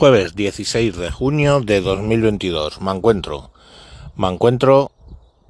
Jueves 0.00 0.34
16 0.34 0.96
de 0.96 1.10
junio 1.10 1.60
de 1.60 1.82
2022. 1.82 2.80
Me 2.80 2.90
encuentro. 2.90 3.50
Me 4.16 4.28
encuentro 4.28 4.92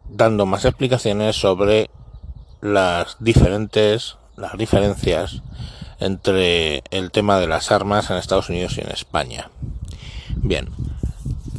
dando 0.09 0.45
más 0.45 0.65
explicaciones 0.65 1.37
sobre 1.37 1.89
las 2.61 3.17
diferentes, 3.21 4.17
las 4.37 4.59
diferencias 4.59 5.43
entre 6.01 6.83
el 6.91 7.13
tema 7.13 7.39
de 7.39 7.47
las 7.47 7.71
armas 7.71 8.11
en 8.11 8.17
Estados 8.17 8.49
Unidos 8.49 8.77
y 8.77 8.81
en 8.81 8.91
España. 8.91 9.53
Bien, 10.35 10.69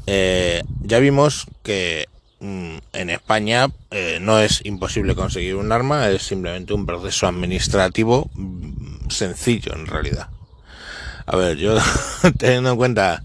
eh, 0.06 0.62
ya 0.82 1.00
vimos 1.00 1.46
que 1.64 2.10
mm, 2.42 2.76
en 2.92 3.10
España 3.10 3.70
eh, 3.92 4.18
no 4.20 4.38
es 4.38 4.66
imposible 4.66 5.16
conseguir 5.16 5.56
un 5.56 5.72
arma, 5.72 6.10
es 6.10 6.24
simplemente 6.24 6.74
un 6.74 6.86
proceso 6.86 7.26
administrativo 7.26 8.30
mm, 8.34 9.10
sencillo 9.10 9.74
en 9.76 9.88
realidad. 9.88 10.28
A 11.26 11.36
ver, 11.36 11.58
yo 11.58 11.78
teniendo 12.38 12.72
en 12.72 12.78
cuenta 12.78 13.24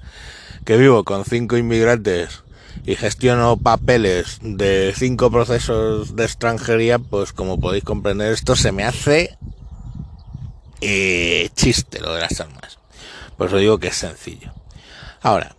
que 0.64 0.76
vivo 0.76 1.04
con 1.04 1.24
cinco 1.24 1.56
inmigrantes 1.56 2.42
y 2.84 2.94
gestiono 2.94 3.56
papeles 3.56 4.38
de 4.42 4.92
cinco 4.96 5.30
procesos 5.30 6.16
de 6.16 6.24
extranjería, 6.24 6.98
pues 6.98 7.32
como 7.32 7.58
podéis 7.58 7.84
comprender 7.84 8.32
esto 8.32 8.56
se 8.56 8.72
me 8.72 8.84
hace 8.84 9.36
eh, 10.80 11.48
chiste 11.54 12.00
lo 12.00 12.14
de 12.14 12.20
las 12.20 12.40
armas. 12.40 12.78
Por 13.36 13.48
eso 13.48 13.58
digo 13.58 13.78
que 13.78 13.88
es 13.88 13.96
sencillo. 13.96 14.52
Ahora, 15.22 15.56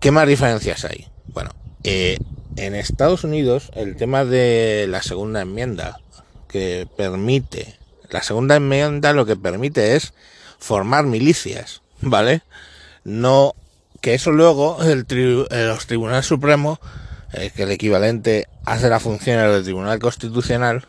¿qué 0.00 0.10
más 0.10 0.26
diferencias 0.26 0.84
hay? 0.84 1.06
Bueno, 1.26 1.50
eh, 1.84 2.18
en 2.56 2.74
Estados 2.74 3.24
Unidos 3.24 3.70
el 3.74 3.96
tema 3.96 4.24
de 4.24 4.86
la 4.88 5.02
segunda 5.02 5.42
enmienda 5.42 6.00
que 6.48 6.88
permite, 6.96 7.78
la 8.10 8.22
segunda 8.22 8.56
enmienda 8.56 9.12
lo 9.12 9.26
que 9.26 9.36
permite 9.36 9.96
es 9.96 10.14
formar 10.58 11.04
milicias, 11.04 11.82
¿vale? 12.00 12.42
No, 13.04 13.54
que 14.00 14.14
eso 14.14 14.30
luego 14.30 14.82
el 14.82 15.06
los 15.50 15.86
tribunales 15.86 16.26
supremos, 16.26 16.78
eh, 17.32 17.50
que 17.54 17.64
el 17.64 17.70
equivalente 17.70 18.48
hace 18.64 18.88
la 18.88 19.00
función 19.00 19.38
del 19.38 19.64
Tribunal 19.64 19.98
Constitucional, 19.98 20.86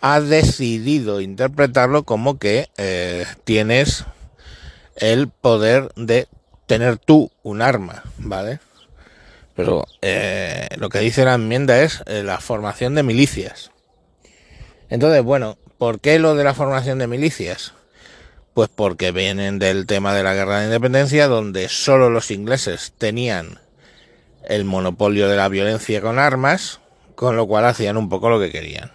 ha 0.00 0.20
decidido 0.20 1.20
interpretarlo 1.20 2.04
como 2.04 2.38
que 2.38 2.68
eh, 2.76 3.26
tienes 3.44 4.04
el 4.96 5.28
poder 5.28 5.92
de 5.96 6.28
tener 6.66 6.98
tú 6.98 7.30
un 7.42 7.62
arma, 7.62 8.02
¿vale? 8.18 8.60
Pero 9.54 9.86
eh, 10.02 10.68
lo 10.76 10.88
que 10.88 11.00
dice 11.00 11.24
la 11.24 11.34
enmienda 11.34 11.82
es 11.82 12.02
la 12.06 12.38
formación 12.38 12.94
de 12.94 13.02
milicias. 13.02 13.72
Entonces, 14.88 15.22
bueno, 15.22 15.58
¿por 15.78 16.00
qué 16.00 16.18
lo 16.18 16.34
de 16.34 16.44
la 16.44 16.54
formación 16.54 16.98
de 16.98 17.08
milicias? 17.08 17.72
Pues 18.58 18.70
porque 18.74 19.12
vienen 19.12 19.60
del 19.60 19.86
tema 19.86 20.12
de 20.12 20.24
la 20.24 20.34
guerra 20.34 20.58
de 20.58 20.64
independencia, 20.64 21.28
donde 21.28 21.68
solo 21.68 22.10
los 22.10 22.32
ingleses 22.32 22.92
tenían 22.98 23.60
el 24.48 24.64
monopolio 24.64 25.28
de 25.28 25.36
la 25.36 25.48
violencia 25.48 26.00
con 26.00 26.18
armas, 26.18 26.80
con 27.14 27.36
lo 27.36 27.46
cual 27.46 27.66
hacían 27.66 27.96
un 27.96 28.08
poco 28.08 28.30
lo 28.30 28.40
que 28.40 28.50
querían. 28.50 28.90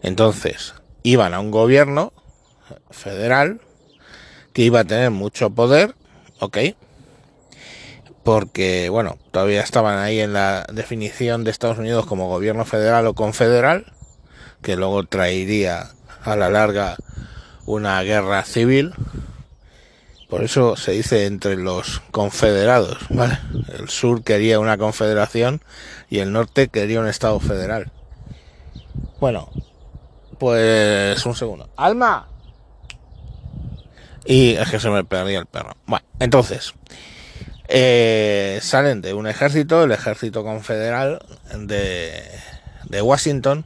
Entonces, 0.00 0.72
iban 1.02 1.34
a 1.34 1.40
un 1.40 1.50
gobierno 1.50 2.14
federal 2.90 3.60
que 4.54 4.62
iba 4.62 4.80
a 4.80 4.84
tener 4.84 5.10
mucho 5.10 5.50
poder, 5.50 5.94
ok, 6.40 6.56
porque, 8.24 8.88
bueno, 8.88 9.18
todavía 9.30 9.60
estaban 9.60 9.98
ahí 9.98 10.20
en 10.20 10.32
la 10.32 10.64
definición 10.72 11.44
de 11.44 11.50
Estados 11.50 11.76
Unidos 11.76 12.06
como 12.06 12.30
gobierno 12.30 12.64
federal 12.64 13.06
o 13.08 13.12
confederal, 13.12 13.92
que 14.62 14.74
luego 14.74 15.04
traería 15.04 15.90
a 16.22 16.34
la 16.34 16.48
larga 16.48 16.96
una 17.66 18.00
guerra 18.02 18.42
civil. 18.44 18.94
Por 20.28 20.42
eso 20.42 20.76
se 20.76 20.92
dice 20.92 21.26
entre 21.26 21.56
los 21.56 22.00
confederados. 22.10 22.98
El 23.78 23.88
sur 23.88 24.24
quería 24.24 24.58
una 24.58 24.78
confederación 24.78 25.62
y 26.08 26.18
el 26.18 26.32
norte 26.32 26.68
quería 26.68 27.00
un 27.00 27.08
estado 27.08 27.38
federal. 27.38 27.92
Bueno, 29.20 29.50
pues 30.38 31.24
un 31.26 31.34
segundo. 31.34 31.68
¡Alma! 31.76 32.28
Y 34.24 34.54
es 34.54 34.68
que 34.68 34.80
se 34.80 34.90
me 34.90 35.04
perdía 35.04 35.38
el 35.38 35.46
perro. 35.46 35.76
Bueno, 35.86 36.04
entonces, 36.18 36.74
eh, 37.68 38.58
salen 38.62 39.02
de 39.02 39.14
un 39.14 39.28
ejército, 39.28 39.84
el 39.84 39.92
ejército 39.92 40.42
confederal 40.42 41.24
de, 41.54 42.22
de 42.88 43.02
Washington, 43.02 43.64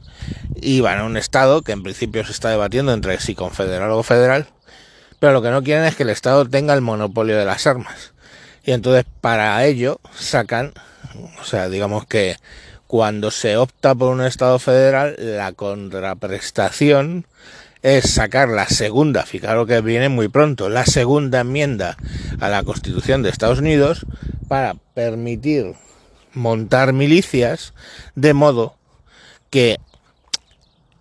y 0.55 0.81
van 0.81 0.99
a 0.99 1.05
un 1.05 1.17
estado 1.17 1.61
que 1.61 1.71
en 1.71 1.83
principio 1.83 2.25
se 2.25 2.31
está 2.31 2.49
debatiendo 2.49 2.93
entre 2.93 3.19
si 3.19 3.35
confederal 3.35 3.91
o 3.91 4.03
federal, 4.03 4.47
pero 5.19 5.33
lo 5.33 5.41
que 5.41 5.51
no 5.51 5.63
quieren 5.63 5.85
es 5.85 5.95
que 5.95 6.03
el 6.03 6.09
estado 6.09 6.47
tenga 6.47 6.73
el 6.73 6.81
monopolio 6.81 7.37
de 7.37 7.45
las 7.45 7.67
armas. 7.67 8.13
Y 8.63 8.71
entonces 8.71 9.05
para 9.21 9.63
ello 9.65 9.99
sacan, 10.13 10.73
o 11.39 11.43
sea, 11.43 11.69
digamos 11.69 12.05
que 12.05 12.37
cuando 12.87 13.31
se 13.31 13.57
opta 13.57 13.95
por 13.95 14.13
un 14.13 14.21
estado 14.21 14.59
federal, 14.59 15.15
la 15.17 15.53
contraprestación 15.53 17.25
es 17.81 18.13
sacar 18.13 18.49
la 18.49 18.67
segunda, 18.67 19.25
fijaros 19.25 19.67
que 19.67 19.81
viene 19.81 20.09
muy 20.09 20.27
pronto, 20.27 20.69
la 20.69 20.85
segunda 20.85 21.39
enmienda 21.39 21.97
a 22.39 22.49
la 22.49 22.63
Constitución 22.63 23.23
de 23.23 23.29
Estados 23.29 23.59
Unidos 23.59 24.05
para 24.47 24.75
permitir 24.93 25.73
montar 26.33 26.93
milicias 26.93 27.73
de 28.15 28.33
modo 28.33 28.75
que 29.51 29.77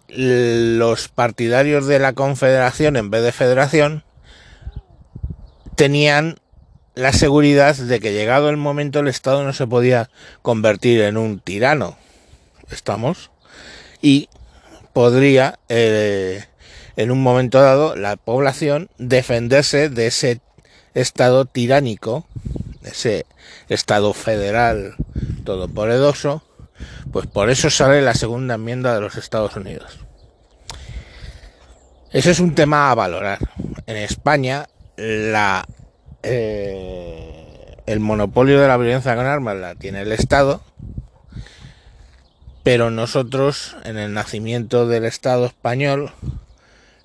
los 0.08 1.08
partidarios 1.08 1.86
de 1.86 2.00
la 2.00 2.12
confederación 2.12 2.96
en 2.96 3.10
vez 3.10 3.22
de 3.22 3.32
federación 3.32 4.04
tenían 5.76 6.40
la 6.94 7.12
seguridad 7.12 7.76
de 7.76 8.00
que 8.00 8.12
llegado 8.12 8.50
el 8.50 8.56
momento 8.56 8.98
el 8.98 9.08
Estado 9.08 9.44
no 9.44 9.52
se 9.52 9.66
podía 9.66 10.10
convertir 10.42 11.00
en 11.00 11.16
un 11.16 11.38
tirano. 11.40 11.96
¿Estamos? 12.70 13.30
Y 14.02 14.28
podría, 14.92 15.58
eh, 15.68 16.44
en 16.96 17.10
un 17.10 17.22
momento 17.22 17.60
dado, 17.60 17.96
la 17.96 18.16
población 18.16 18.90
defenderse 18.98 19.88
de 19.88 20.08
ese 20.08 20.40
Estado 20.92 21.44
tiránico, 21.44 22.26
ese 22.82 23.24
Estado 23.68 24.12
federal 24.12 24.96
todopoderoso, 25.44 26.42
pues 27.12 27.26
por 27.26 27.50
eso 27.50 27.70
sale 27.70 28.02
la 28.02 28.14
segunda 28.14 28.54
enmienda 28.54 28.94
de 28.94 29.00
los 29.00 29.16
Estados 29.16 29.56
Unidos. 29.56 29.98
Ese 32.12 32.32
es 32.32 32.40
un 32.40 32.54
tema 32.54 32.90
a 32.90 32.94
valorar. 32.94 33.38
En 33.86 33.96
España, 33.96 34.66
eh, 34.96 35.62
el 37.86 38.00
monopolio 38.00 38.60
de 38.60 38.68
la 38.68 38.76
violencia 38.76 39.14
con 39.14 39.26
armas 39.26 39.56
la 39.56 39.74
tiene 39.76 40.02
el 40.02 40.12
Estado, 40.12 40.62
pero 42.62 42.90
nosotros, 42.90 43.76
en 43.84 43.96
el 43.96 44.12
nacimiento 44.12 44.86
del 44.86 45.04
Estado 45.04 45.46
español, 45.46 46.12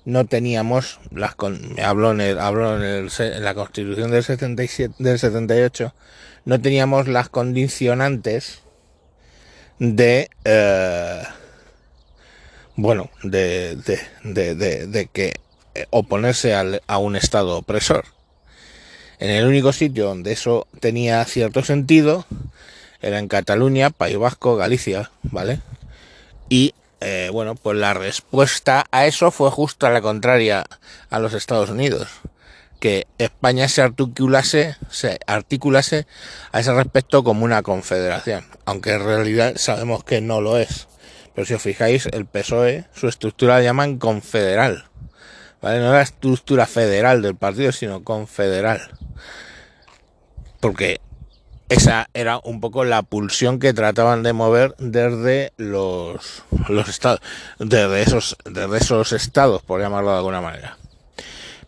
no 0.04 0.24
teníamos 0.24 1.00
las 1.10 1.34
hablo 1.82 2.12
en, 2.12 2.20
el, 2.20 2.38
en, 2.38 2.82
el, 2.82 3.10
en 3.18 3.44
la 3.44 3.54
Constitución 3.54 4.10
del 4.10 4.22
77 4.22 4.94
del 4.98 5.18
78 5.18 5.94
no 6.44 6.60
teníamos 6.60 7.08
las 7.08 7.28
condicionantes 7.28 8.60
de 9.78 10.30
eh, 10.44 11.22
bueno 12.76 13.10
de, 13.22 13.76
de, 13.76 14.54
de, 14.54 14.86
de, 14.86 15.06
que 15.06 15.34
oponerse 15.90 16.54
al, 16.54 16.82
a 16.86 16.98
un 16.98 17.16
estado 17.16 17.58
opresor. 17.58 18.04
En 19.18 19.30
el 19.30 19.46
único 19.46 19.72
sitio 19.72 20.06
donde 20.06 20.32
eso 20.32 20.66
tenía 20.80 21.24
cierto 21.24 21.62
sentido 21.64 22.26
era 23.00 23.18
en 23.18 23.28
Cataluña 23.28 23.90
País 23.90 24.18
Vasco 24.18 24.56
Galicia 24.56 25.10
vale 25.22 25.60
y 26.48 26.74
eh, 27.00 27.30
bueno 27.32 27.54
pues 27.54 27.76
la 27.76 27.94
respuesta 27.94 28.86
a 28.90 29.06
eso 29.06 29.30
fue 29.30 29.50
justo 29.50 29.86
a 29.86 29.90
la 29.90 30.00
contraria 30.00 30.66
a 31.10 31.18
los 31.18 31.34
Estados 31.34 31.70
Unidos 31.70 32.08
que 32.78 33.06
España 33.18 33.68
se 33.68 33.82
articulase, 33.82 34.76
se 34.90 35.18
articulase 35.26 36.06
a 36.52 36.60
ese 36.60 36.72
respecto 36.72 37.24
como 37.24 37.44
una 37.44 37.62
confederación, 37.62 38.44
aunque 38.64 38.92
en 38.94 39.04
realidad 39.04 39.54
sabemos 39.56 40.04
que 40.04 40.20
no 40.20 40.40
lo 40.40 40.58
es. 40.58 40.88
Pero 41.34 41.46
si 41.46 41.54
os 41.54 41.62
fijáis, 41.62 42.06
el 42.06 42.26
PSOE, 42.26 42.86
su 42.94 43.08
estructura 43.08 43.56
la 43.56 43.62
llaman 43.62 43.98
confederal. 43.98 44.86
¿Vale? 45.60 45.80
No 45.80 45.92
la 45.92 46.02
estructura 46.02 46.66
federal 46.66 47.22
del 47.22 47.36
partido, 47.36 47.72
sino 47.72 48.04
confederal. 48.04 48.90
Porque 50.60 51.00
esa 51.68 52.08
era 52.14 52.38
un 52.44 52.60
poco 52.60 52.84
la 52.84 53.02
pulsión 53.02 53.58
que 53.58 53.74
trataban 53.74 54.22
de 54.22 54.32
mover 54.32 54.74
desde 54.78 55.52
los, 55.56 56.44
los 56.68 56.88
estados, 56.88 57.20
desde 57.58 58.02
esos, 58.02 58.36
desde 58.44 58.78
esos 58.78 59.12
estados, 59.12 59.62
por 59.62 59.80
llamarlo 59.80 60.12
de 60.12 60.16
alguna 60.16 60.40
manera. 60.40 60.78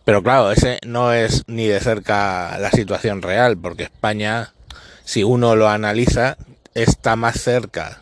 Pero 0.05 0.23
claro, 0.23 0.51
ese 0.51 0.79
no 0.85 1.13
es 1.13 1.43
ni 1.47 1.67
de 1.67 1.79
cerca 1.79 2.57
la 2.59 2.71
situación 2.71 3.21
real, 3.21 3.57
porque 3.57 3.83
España, 3.83 4.53
si 5.03 5.23
uno 5.23 5.55
lo 5.55 5.69
analiza, 5.69 6.37
está 6.73 7.15
más 7.15 7.41
cerca 7.41 8.01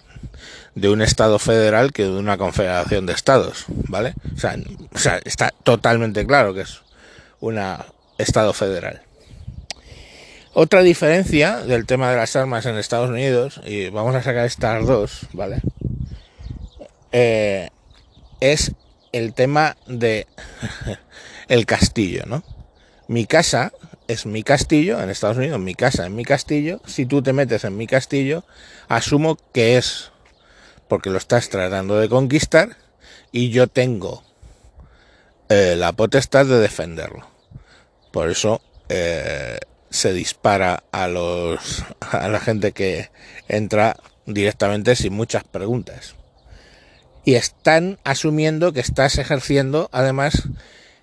de 0.76 0.90
un 0.90 1.02
Estado 1.02 1.40
federal 1.40 1.92
que 1.92 2.04
de 2.04 2.12
una 2.12 2.38
confederación 2.38 3.06
de 3.08 3.14
Estados, 3.14 3.66
¿vale? 3.68 4.14
O 4.36 5.00
sea, 5.00 5.20
está 5.26 5.52
totalmente 5.64 6.26
claro 6.26 6.54
que 6.54 6.62
es 6.62 6.82
un 7.40 7.60
Estado 8.18 8.54
federal. 8.54 9.02
Otra 10.54 10.82
diferencia 10.82 11.58
del 11.58 11.86
tema 11.86 12.10
de 12.10 12.18
las 12.18 12.36
armas 12.36 12.66
en 12.66 12.78
Estados 12.78 13.10
Unidos, 13.10 13.62
y 13.66 13.90
vamos 13.90 14.16
a 14.16 14.24
sacar 14.24 14.46
estas 14.46 14.86
dos, 14.86 15.28
¿vale? 15.34 15.62
Eh, 17.12 17.70
es 18.40 18.72
el 19.12 19.34
tema 19.34 19.78
de 19.88 20.28
el 21.48 21.66
castillo, 21.66 22.24
¿no? 22.26 22.44
Mi 23.08 23.26
casa 23.26 23.72
es 24.08 24.26
mi 24.26 24.44
castillo, 24.44 25.02
en 25.02 25.10
Estados 25.10 25.38
Unidos 25.38 25.60
mi 25.60 25.76
casa 25.76 26.06
es 26.06 26.12
mi 26.12 26.24
castillo, 26.24 26.82
si 26.86 27.06
tú 27.06 27.22
te 27.22 27.34
metes 27.34 27.64
en 27.64 27.78
mi 27.78 27.88
castillo, 27.88 28.44
asumo 28.88 29.38
que 29.54 29.78
es 29.78 30.12
porque 30.88 31.10
lo 31.10 31.18
estás 31.18 31.50
tratando 31.50 32.00
de 32.00 32.10
conquistar 32.10 32.78
y 33.32 33.50
yo 33.50 33.68
tengo 33.68 34.24
eh, 35.50 35.76
la 35.78 35.92
potestad 35.92 36.46
de 36.46 36.60
defenderlo. 36.60 37.28
Por 38.12 38.30
eso 38.30 38.62
eh, 38.90 39.60
se 39.90 40.14
dispara 40.14 40.84
a 40.92 41.08
los 41.08 41.84
a 42.00 42.28
la 42.30 42.40
gente 42.40 42.72
que 42.72 43.10
entra 43.48 43.98
directamente 44.26 44.96
sin 44.96 45.14
muchas 45.14 45.44
preguntas. 45.44 46.16
Y 47.26 47.36
están 47.36 48.00
asumiendo 48.06 48.72
que 48.72 48.80
estás 48.80 49.18
ejerciendo 49.18 49.90
además 49.92 50.48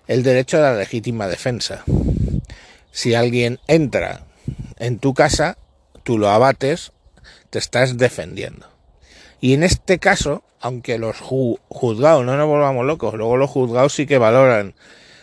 el 0.07 0.23
derecho 0.23 0.57
a 0.57 0.61
la 0.61 0.75
legítima 0.75 1.27
defensa. 1.27 1.83
Si 2.91 3.13
alguien 3.13 3.59
entra 3.67 4.25
en 4.77 4.99
tu 4.99 5.13
casa, 5.13 5.57
tú 6.03 6.17
lo 6.17 6.29
abates, 6.29 6.91
te 7.49 7.59
estás 7.59 7.97
defendiendo. 7.97 8.67
Y 9.41 9.53
en 9.53 9.63
este 9.63 9.99
caso, 9.99 10.43
aunque 10.59 10.97
los 10.97 11.17
juzgados, 11.19 12.25
no 12.25 12.37
nos 12.37 12.47
volvamos 12.47 12.85
locos, 12.85 13.13
luego 13.15 13.37
los 13.37 13.49
juzgados 13.49 13.93
sí 13.93 14.05
que 14.05 14.17
valoran 14.17 14.75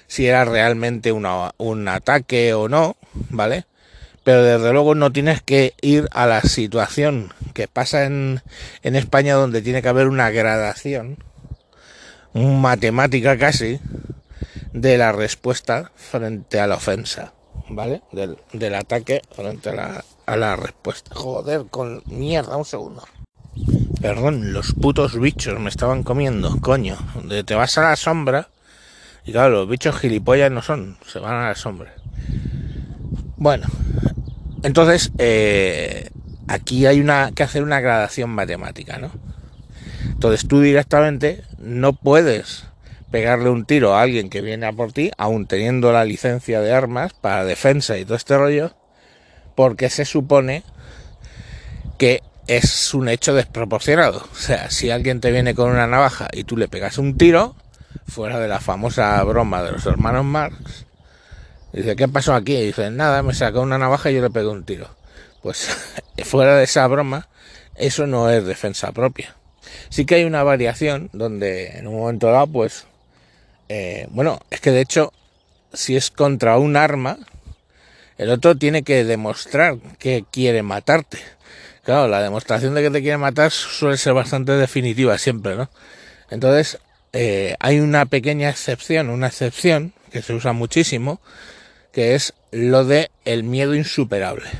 si 0.06 0.26
era 0.26 0.44
realmente 0.44 1.10
un 1.12 1.88
ataque 1.88 2.52
o 2.52 2.68
no, 2.68 2.96
¿vale? 3.30 3.64
Pero 4.24 4.42
desde 4.42 4.72
luego 4.72 4.94
no 4.94 5.10
tienes 5.10 5.42
que 5.42 5.74
ir 5.80 6.06
a 6.12 6.26
la 6.26 6.42
situación 6.42 7.32
que 7.54 7.66
pasa 7.66 8.04
en, 8.04 8.42
en 8.82 8.94
España 8.94 9.34
donde 9.34 9.62
tiene 9.62 9.82
que 9.82 9.88
haber 9.88 10.08
una 10.08 10.30
gradación, 10.30 11.16
matemática 12.34 13.36
casi, 13.38 13.80
de 14.72 14.98
la 14.98 15.12
respuesta 15.12 15.92
frente 15.94 16.60
a 16.60 16.66
la 16.66 16.76
ofensa, 16.76 17.32
¿vale? 17.68 18.02
Del, 18.12 18.38
del 18.52 18.74
ataque 18.74 19.22
frente 19.34 19.70
a 19.70 19.74
la, 19.74 20.04
a 20.26 20.36
la 20.36 20.56
respuesta. 20.56 21.14
Joder, 21.14 21.66
con 21.70 22.02
mierda, 22.06 22.56
un 22.56 22.64
segundo. 22.64 23.04
Perdón, 24.00 24.52
los 24.52 24.72
putos 24.72 25.18
bichos 25.18 25.60
me 25.60 25.68
estaban 25.68 26.02
comiendo, 26.02 26.58
coño. 26.60 26.96
De 27.24 27.44
te 27.44 27.54
vas 27.54 27.76
a 27.78 27.82
la 27.82 27.96
sombra. 27.96 28.48
Y 29.24 29.32
claro, 29.32 29.50
los 29.50 29.68
bichos 29.68 29.96
gilipollas 29.98 30.50
no 30.50 30.62
son, 30.62 30.96
se 31.06 31.20
van 31.20 31.34
a 31.34 31.48
la 31.48 31.54
sombra. 31.54 31.94
Bueno, 33.36 33.66
entonces 34.62 35.12
eh, 35.18 36.10
aquí 36.48 36.86
hay 36.86 37.00
una 37.00 37.30
que 37.32 37.42
hacer 37.42 37.62
una 37.62 37.80
gradación 37.80 38.30
matemática, 38.30 38.98
¿no? 38.98 39.12
Entonces 40.06 40.48
tú 40.48 40.60
directamente 40.60 41.44
no 41.58 41.92
puedes 41.92 42.64
pegarle 43.12 43.50
un 43.50 43.64
tiro 43.64 43.94
a 43.94 44.02
alguien 44.02 44.30
que 44.30 44.40
viene 44.40 44.66
a 44.66 44.72
por 44.72 44.92
ti, 44.92 45.12
aún 45.18 45.46
teniendo 45.46 45.92
la 45.92 46.04
licencia 46.04 46.60
de 46.60 46.72
armas 46.72 47.12
para 47.12 47.44
defensa 47.44 47.98
y 47.98 48.04
todo 48.04 48.16
este 48.16 48.36
rollo, 48.36 48.74
porque 49.54 49.90
se 49.90 50.04
supone 50.04 50.64
que 51.98 52.22
es 52.48 52.94
un 52.94 53.08
hecho 53.08 53.34
desproporcionado. 53.34 54.26
O 54.32 54.34
sea, 54.34 54.70
si 54.70 54.90
alguien 54.90 55.20
te 55.20 55.30
viene 55.30 55.54
con 55.54 55.70
una 55.70 55.86
navaja 55.86 56.28
y 56.32 56.44
tú 56.44 56.56
le 56.56 56.66
pegas 56.66 56.98
un 56.98 57.16
tiro, 57.16 57.54
fuera 58.08 58.40
de 58.40 58.48
la 58.48 58.60
famosa 58.60 59.22
broma 59.22 59.62
de 59.62 59.72
los 59.72 59.86
hermanos 59.86 60.24
Marx, 60.24 60.86
dice, 61.72 61.94
¿qué 61.94 62.08
pasó 62.08 62.34
aquí? 62.34 62.56
Y 62.56 62.66
dice, 62.66 62.90
nada, 62.90 63.22
me 63.22 63.34
sacó 63.34 63.60
una 63.60 63.78
navaja 63.78 64.10
y 64.10 64.14
yo 64.14 64.22
le 64.22 64.30
pegué 64.30 64.48
un 64.48 64.64
tiro. 64.64 64.88
Pues 65.42 65.68
fuera 66.24 66.56
de 66.56 66.64
esa 66.64 66.86
broma, 66.86 67.28
eso 67.76 68.06
no 68.06 68.30
es 68.30 68.44
defensa 68.44 68.90
propia. 68.92 69.36
Sí 69.90 70.06
que 70.06 70.16
hay 70.16 70.24
una 70.24 70.42
variación 70.42 71.10
donde 71.12 71.78
en 71.78 71.86
un 71.86 71.98
momento 71.98 72.28
dado, 72.28 72.46
pues, 72.46 72.86
eh, 73.74 74.06
bueno, 74.10 74.38
es 74.50 74.60
que 74.60 74.70
de 74.70 74.82
hecho, 74.82 75.14
si 75.72 75.96
es 75.96 76.10
contra 76.10 76.58
un 76.58 76.76
arma, 76.76 77.16
el 78.18 78.28
otro 78.28 78.54
tiene 78.54 78.82
que 78.82 79.02
demostrar 79.02 79.78
que 79.98 80.26
quiere 80.30 80.62
matarte. 80.62 81.20
Claro, 81.82 82.06
la 82.06 82.20
demostración 82.20 82.74
de 82.74 82.82
que 82.82 82.90
te 82.90 83.00
quiere 83.00 83.16
matar 83.16 83.50
suele 83.50 83.96
ser 83.96 84.12
bastante 84.12 84.52
definitiva 84.52 85.16
siempre, 85.16 85.56
¿no? 85.56 85.70
Entonces, 86.30 86.80
eh, 87.14 87.56
hay 87.60 87.80
una 87.80 88.04
pequeña 88.04 88.50
excepción, 88.50 89.08
una 89.08 89.28
excepción 89.28 89.94
que 90.10 90.20
se 90.20 90.34
usa 90.34 90.52
muchísimo, 90.52 91.22
que 91.92 92.14
es 92.14 92.34
lo 92.50 92.84
de 92.84 93.10
el 93.24 93.42
miedo 93.42 93.74
insuperable. 93.74 94.50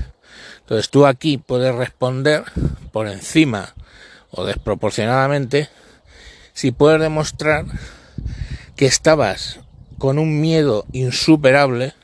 Entonces 0.61 0.89
tú 0.89 1.05
aquí 1.05 1.37
puedes 1.37 1.75
responder 1.75 2.45
por 2.93 3.09
encima 3.09 3.75
o 4.31 4.47
desproporcionadamente 4.47 5.69
si 6.55 6.71
puedes 6.71 6.99
demostrar 6.99 7.67
que 8.77 8.87
estabas 8.87 9.61
con 9.99 10.19
un 10.19 10.41
miedo 10.41 10.87
insuperable 10.93 11.95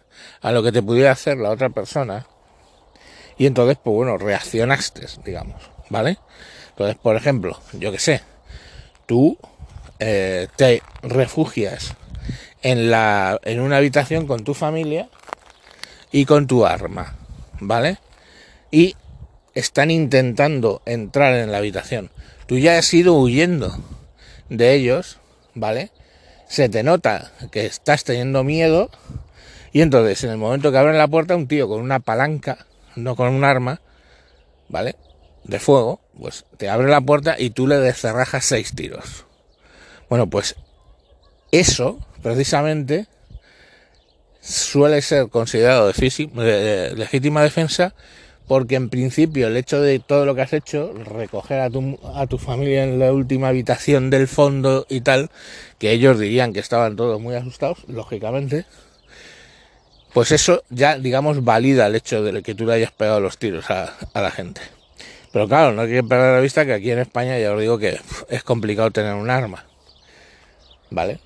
a 0.40 0.52
lo 0.52 0.62
que 0.62 0.72
te 0.72 0.82
pudiera 0.82 1.12
hacer 1.12 1.38
la 1.38 1.50
otra 1.50 1.70
persona 1.70 2.26
y 3.38 3.46
entonces, 3.46 3.78
pues 3.82 3.94
bueno, 3.94 4.18
reaccionaste, 4.18 5.06
digamos, 5.24 5.62
¿vale? 5.88 6.18
Entonces, 6.70 6.96
por 6.96 7.14
ejemplo, 7.14 7.58
yo 7.72 7.92
que 7.92 8.00
sé, 8.00 8.22
tú 9.06 9.38
eh, 10.00 10.48
te 10.56 10.82
refugias 11.02 11.94
en, 12.62 12.90
la, 12.90 13.40
en 13.44 13.60
una 13.60 13.76
habitación 13.76 14.26
con 14.26 14.42
tu 14.42 14.54
familia 14.54 15.08
y 16.10 16.24
con 16.24 16.48
tu 16.48 16.66
arma, 16.66 17.16
¿vale? 17.60 17.98
Y 18.72 18.96
están 19.54 19.92
intentando 19.92 20.82
entrar 20.84 21.34
en 21.34 21.52
la 21.52 21.58
habitación. 21.58 22.10
Tú 22.46 22.58
ya 22.58 22.78
has 22.78 22.92
ido 22.92 23.14
huyendo 23.14 23.76
de 24.48 24.74
ellos, 24.74 25.18
¿vale? 25.54 25.90
Se 26.48 26.68
te 26.68 26.82
nota 26.82 27.32
que 27.50 27.66
estás 27.66 28.04
teniendo 28.04 28.42
miedo 28.44 28.90
y 29.72 29.82
entonces 29.82 30.24
en 30.24 30.30
el 30.30 30.38
momento 30.38 30.72
que 30.72 30.78
abren 30.78 30.98
la 30.98 31.08
puerta 31.08 31.36
un 31.36 31.46
tío 31.46 31.68
con 31.68 31.80
una 31.80 32.00
palanca 32.00 32.66
no 32.98 33.16
con 33.16 33.28
un 33.28 33.44
arma, 33.44 33.80
¿vale? 34.68 34.96
De 35.44 35.58
fuego, 35.58 36.00
pues 36.18 36.44
te 36.56 36.68
abre 36.68 36.88
la 36.88 37.00
puerta 37.00 37.36
y 37.38 37.50
tú 37.50 37.66
le 37.66 37.78
descerrajas 37.78 38.44
seis 38.44 38.74
tiros. 38.74 39.24
Bueno, 40.08 40.28
pues 40.28 40.56
eso, 41.52 41.98
precisamente, 42.22 43.06
suele 44.40 45.00
ser 45.02 45.28
considerado 45.28 45.86
de, 45.92 46.92
legítima 46.96 47.42
defensa 47.42 47.94
porque 48.48 48.76
en 48.76 48.88
principio 48.88 49.46
el 49.46 49.56
hecho 49.56 49.80
de 49.80 49.98
todo 49.98 50.24
lo 50.24 50.34
que 50.34 50.40
has 50.40 50.54
hecho, 50.54 50.92
recoger 50.94 51.60
a 51.60 51.68
tu, 52.26 52.38
familia 52.38 52.82
en 52.82 52.98
la 52.98 53.12
última 53.12 53.48
habitación 53.48 54.08
del 54.08 54.26
fondo 54.26 54.86
y 54.88 55.02
tal, 55.02 55.30
que 55.78 55.92
ellos 55.92 56.18
dirían 56.18 56.54
que 56.54 56.60
estaban 56.60 56.96
todos 56.96 57.20
muy 57.20 57.34
asustados, 57.34 57.84
lógicamente, 57.86 58.64
pues 60.14 60.32
eso 60.32 60.64
ya, 60.70 60.98
digamos, 60.98 61.44
valida 61.44 61.86
el 61.86 61.94
hecho 61.94 62.24
de 62.24 62.42
que 62.42 62.54
tú 62.54 62.64
le 62.64 62.72
hayas 62.72 62.90
pegado 62.90 63.20
los 63.20 63.36
tiros 63.36 63.70
a, 63.70 63.94
la 64.14 64.30
gente. 64.30 64.62
Pero 65.30 65.46
claro, 65.46 65.72
no 65.72 65.82
hay 65.82 65.90
que 65.90 66.02
perder 66.02 66.34
la 66.34 66.40
vista 66.40 66.64
que 66.64 66.72
aquí 66.72 66.90
en 66.90 67.00
España 67.00 67.38
ya 67.38 67.52
os 67.52 67.60
digo 67.60 67.78
que 67.78 68.00
es 68.30 68.42
complicado 68.42 68.90
tener 68.90 69.12
un 69.12 69.28
arma. 69.28 69.66
¿Vale? 70.90 71.20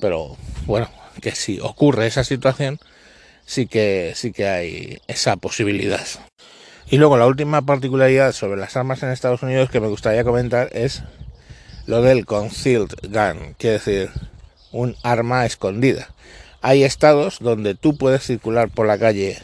Pero 0.00 0.36
bueno, 0.64 0.88
que 1.20 1.32
si 1.32 1.58
ocurre 1.58 2.06
esa 2.06 2.22
situación, 2.22 2.78
sí 3.44 3.66
que, 3.66 4.12
sí 4.14 4.32
que 4.32 4.46
hay 4.46 4.98
esa 5.08 5.36
posibilidad. 5.36 6.06
Y 6.90 6.96
luego 6.96 7.18
la 7.18 7.26
última 7.26 7.60
particularidad 7.62 8.32
sobre 8.32 8.58
las 8.58 8.76
armas 8.76 9.02
en 9.02 9.10
Estados 9.10 9.42
Unidos 9.42 9.68
que 9.68 9.80
me 9.80 9.88
gustaría 9.88 10.24
comentar 10.24 10.70
es 10.72 11.02
lo 11.86 12.00
del 12.00 12.24
concealed 12.24 12.94
gun, 13.02 13.54
quiere 13.58 13.78
decir 13.78 14.10
un 14.72 14.96
arma 15.02 15.44
escondida. 15.44 16.08
Hay 16.62 16.84
estados 16.84 17.40
donde 17.40 17.74
tú 17.74 17.98
puedes 17.98 18.22
circular 18.22 18.70
por 18.70 18.86
la 18.86 18.98
calle 18.98 19.38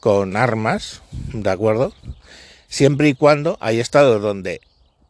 con 0.00 0.34
armas, 0.34 1.02
¿de 1.32 1.50
acuerdo? 1.50 1.92
Siempre 2.68 3.10
y 3.10 3.14
cuando 3.14 3.58
hay 3.60 3.78
estados 3.78 4.22
donde 4.22 4.62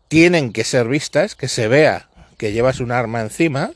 tienen 0.09 0.53
que 0.53 0.65
ser 0.65 0.89
vistas, 0.89 1.37
que 1.37 1.47
se 1.47 1.69
vea 1.69 2.09
que 2.39 2.53
llevas 2.53 2.81
un 2.81 2.91
arma 2.91 3.21
encima, 3.21 3.71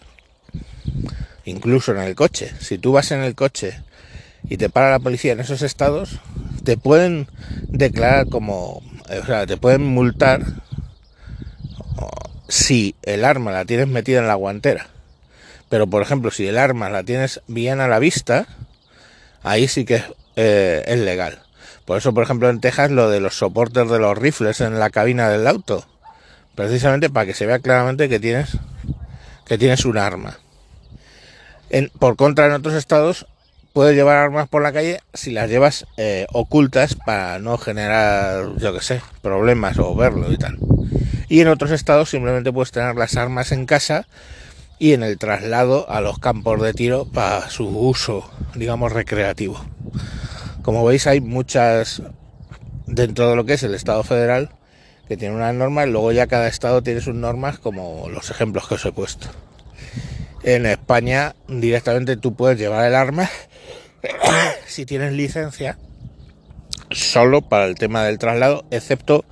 incluso 1.44 1.92
en 1.92 1.98
el 1.98 2.16
coche. 2.16 2.52
Si 2.58 2.78
tú 2.78 2.90
vas 2.90 3.12
en 3.12 3.22
el 3.22 3.36
coche 3.36 3.80
y 4.48 4.56
te 4.56 4.68
para 4.70 4.90
la 4.90 4.98
policía 4.98 5.32
en 5.32 5.40
esos 5.40 5.62
estados, 5.62 6.18
te 6.66 6.76
pueden 6.76 7.28
declarar 7.68 8.28
como, 8.28 8.82
o 9.08 9.24
sea, 9.24 9.46
te 9.46 9.56
pueden 9.56 9.86
multar 9.86 10.42
si 12.48 12.96
el 13.02 13.24
arma 13.24 13.52
la 13.52 13.64
tienes 13.64 13.86
metida 13.86 14.18
en 14.18 14.26
la 14.26 14.34
guantera. 14.34 14.88
Pero, 15.68 15.86
por 15.86 16.02
ejemplo, 16.02 16.32
si 16.32 16.44
el 16.48 16.58
arma 16.58 16.90
la 16.90 17.04
tienes 17.04 17.40
bien 17.46 17.80
a 17.80 17.86
la 17.86 18.00
vista, 18.00 18.48
ahí 19.44 19.68
sí 19.68 19.84
que 19.84 20.02
eh, 20.34 20.82
es 20.86 20.98
legal. 20.98 21.40
Por 21.84 21.98
eso, 21.98 22.12
por 22.12 22.24
ejemplo, 22.24 22.50
en 22.50 22.60
Texas 22.60 22.90
lo 22.90 23.10
de 23.10 23.20
los 23.20 23.38
soportes 23.38 23.88
de 23.88 24.00
los 24.00 24.18
rifles 24.18 24.60
en 24.60 24.80
la 24.80 24.90
cabina 24.90 25.28
del 25.28 25.46
auto. 25.46 25.86
Precisamente 26.56 27.10
para 27.10 27.26
que 27.26 27.34
se 27.34 27.46
vea 27.46 27.60
claramente 27.60 28.08
que 28.08 28.18
tienes, 28.18 28.58
que 29.46 29.56
tienes 29.56 29.84
un 29.84 29.98
arma. 29.98 30.40
En, 31.70 31.90
por 31.96 32.16
contra, 32.16 32.46
en 32.46 32.52
otros 32.52 32.74
estados, 32.74 33.26
puedes 33.76 33.94
llevar 33.94 34.16
armas 34.16 34.48
por 34.48 34.62
la 34.62 34.72
calle 34.72 35.00
si 35.12 35.32
las 35.32 35.50
llevas 35.50 35.84
eh, 35.98 36.26
ocultas 36.32 36.94
para 36.94 37.38
no 37.40 37.58
generar, 37.58 38.56
yo 38.56 38.72
que 38.72 38.80
sé, 38.80 39.02
problemas 39.20 39.78
o 39.78 39.94
verlo 39.94 40.32
y 40.32 40.38
tal. 40.38 40.56
Y 41.28 41.42
en 41.42 41.48
otros 41.48 41.72
estados 41.72 42.08
simplemente 42.08 42.50
puedes 42.50 42.72
tener 42.72 42.96
las 42.96 43.18
armas 43.18 43.52
en 43.52 43.66
casa 43.66 44.06
y 44.78 44.94
en 44.94 45.02
el 45.02 45.18
traslado 45.18 45.90
a 45.90 46.00
los 46.00 46.18
campos 46.18 46.62
de 46.62 46.72
tiro 46.72 47.04
para 47.04 47.50
su 47.50 47.68
uso, 47.68 48.30
digamos, 48.54 48.92
recreativo. 48.92 49.62
Como 50.62 50.82
veis 50.82 51.06
hay 51.06 51.20
muchas 51.20 52.00
dentro 52.86 53.28
de 53.28 53.36
lo 53.36 53.44
que 53.44 53.52
es 53.52 53.62
el 53.62 53.74
Estado 53.74 54.02
federal 54.04 54.52
que 55.06 55.18
tiene 55.18 55.34
unas 55.34 55.54
normas 55.54 55.86
luego 55.86 56.12
ya 56.12 56.26
cada 56.28 56.48
estado 56.48 56.82
tiene 56.82 57.02
sus 57.02 57.14
normas 57.14 57.58
como 57.58 58.08
los 58.08 58.30
ejemplos 58.30 58.68
que 58.68 58.76
os 58.76 58.86
he 58.86 58.92
puesto. 58.92 59.28
En 60.44 60.64
España 60.64 61.36
directamente 61.46 62.16
tú 62.16 62.34
puedes 62.34 62.58
llevar 62.58 62.86
el 62.86 62.94
arma 62.94 63.28
si 64.66 64.86
tienes 64.86 65.12
licencia 65.12 65.78
solo 66.90 67.42
para 67.42 67.66
el 67.66 67.74
tema 67.76 68.04
del 68.04 68.18
traslado, 68.18 68.64
excepto 68.70 69.24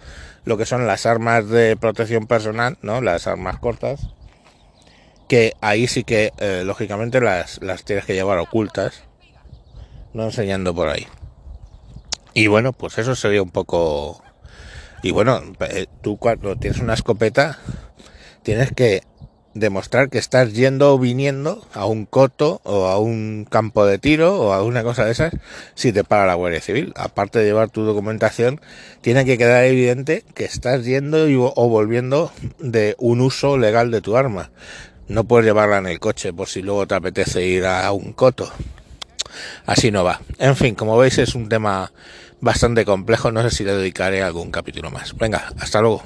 lo 0.45 0.57
que 0.57 0.67
son 0.67 0.87
las 0.87 1.07
armas 1.07 1.49
de 1.49 1.77
protección 1.77 2.27
personal, 2.27 2.77
¿no? 2.83 3.01
Las 3.01 3.27
armas 3.27 3.59
cortas, 3.59 4.09
que 5.29 5.55
ahí 5.61 5.87
sí 5.87 6.05
que 6.05 6.33
eh, 6.39 6.63
lógicamente 6.65 7.21
las, 7.21 7.61
tienes 7.85 8.05
que 8.05 8.15
llevar 8.15 8.39
ocultas, 8.39 9.05
no 10.13 10.25
enseñando 10.25 10.75
por 10.75 10.89
ahí. 10.89 11.07
Y 12.35 12.49
bueno, 12.49 12.73
pues 12.73 12.99
eso 12.99 13.15
sería 13.15 13.43
un 13.43 13.51
poco... 13.51 14.23
Y 15.03 15.11
bueno, 15.13 15.41
eh, 15.61 15.87
tú 16.03 16.17
cuando 16.17 16.57
tienes 16.57 16.81
una 16.81 16.95
escopeta 16.95 17.59
tienes 18.43 18.73
que 18.73 19.03
demostrar 19.55 20.11
que 20.11 20.19
estás 20.19 20.53
yendo 20.53 20.93
o 20.93 20.99
viniendo 20.99 21.65
a 21.73 21.87
un 21.87 22.07
coto 22.07 22.61
o 22.65 22.89
a 22.89 22.99
un 22.99 23.47
campo 23.49 23.87
de 23.87 23.99
tiro 23.99 24.41
o 24.41 24.53
a 24.53 24.63
una 24.63 24.83
cosa 24.83 25.05
de 25.05 25.13
esas 25.13 25.33
si 25.75 25.93
te 25.93 26.05
para 26.05 26.27
la 26.27 26.35
Guardia 26.35 26.61
Civil. 26.61 26.93
Aparte 26.97 27.39
de 27.39 27.47
llevar 27.47 27.71
tu 27.71 27.83
documentación, 27.83 28.61
tiene 29.01 29.25
que 29.25 29.39
quedar 29.39 29.65
evidente 29.65 30.25
que 30.35 30.45
estás 30.45 30.85
yendo 30.85 31.27
o 31.55 31.69
volviendo 31.69 32.33
de 32.59 32.97
un 32.99 33.21
uso 33.21 33.57
legal 33.57 33.91
de 33.91 34.01
tu 34.01 34.17
arma. 34.17 34.51
No 35.07 35.25
puedes 35.25 35.47
llevarla 35.47 35.79
en 35.79 35.87
el 35.87 36.01
coche 36.01 36.33
por 36.33 36.49
si 36.49 36.63
luego 36.63 36.87
te 36.87 36.95
apetece 36.95 37.47
ir 37.47 37.67
a 37.67 37.91
un 37.93 38.13
coto. 38.13 38.51
Así 39.67 39.91
no 39.91 40.05
va. 40.05 40.21
En 40.39 40.57
fin, 40.57 40.75
como 40.75 40.97
veis 40.97 41.19
es 41.19 41.35
un 41.35 41.49
tema 41.49 41.93
bastante 42.41 42.85
complejo. 42.85 43.31
No 43.31 43.43
sé 43.43 43.55
si 43.55 43.65
le 43.65 43.75
dedicaré 43.75 44.23
algún 44.23 44.51
capítulo 44.51 44.91
más. 44.91 45.17
Venga, 45.17 45.53
hasta 45.59 45.81
luego. 45.81 46.03